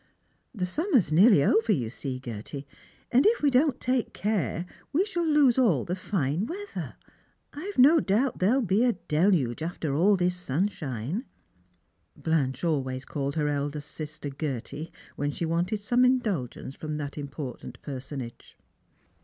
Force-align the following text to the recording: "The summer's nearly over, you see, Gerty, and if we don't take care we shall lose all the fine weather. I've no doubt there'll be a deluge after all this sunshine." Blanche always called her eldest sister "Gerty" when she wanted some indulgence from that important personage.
"The 0.55 0.65
summer's 0.65 1.11
nearly 1.11 1.43
over, 1.43 1.71
you 1.71 1.91
see, 1.91 2.19
Gerty, 2.19 2.65
and 3.11 3.23
if 3.23 3.43
we 3.43 3.51
don't 3.51 3.79
take 3.79 4.13
care 4.15 4.65
we 4.91 5.05
shall 5.05 5.23
lose 5.23 5.59
all 5.59 5.85
the 5.85 5.95
fine 5.95 6.47
weather. 6.47 6.95
I've 7.53 7.77
no 7.77 7.99
doubt 7.99 8.39
there'll 8.39 8.63
be 8.63 8.83
a 8.83 8.93
deluge 8.93 9.61
after 9.61 9.93
all 9.95 10.17
this 10.17 10.35
sunshine." 10.35 11.25
Blanche 12.17 12.63
always 12.63 13.05
called 13.05 13.35
her 13.35 13.47
eldest 13.47 13.91
sister 13.91 14.31
"Gerty" 14.31 14.89
when 15.17 15.29
she 15.29 15.45
wanted 15.45 15.79
some 15.79 16.03
indulgence 16.03 16.73
from 16.73 16.97
that 16.97 17.15
important 17.15 17.79
personage. 17.83 18.57